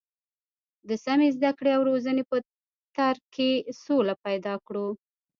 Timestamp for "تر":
2.97-3.15